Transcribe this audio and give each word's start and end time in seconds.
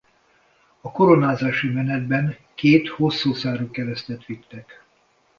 A 0.81 0.91
koronázási 0.91 1.69
menetben 1.69 2.37
két 2.55 2.89
hosszú 2.89 3.33
szárú 3.33 3.71
keresztet 3.71 4.25
vittek. 4.25 4.83